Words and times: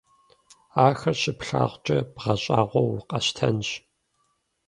Ахэр 0.87 1.15
щыплъагъукӀэ 1.21 1.97
бгъэщӀагъуэу 2.13 2.95
укъэщтэнщ! 2.97 3.69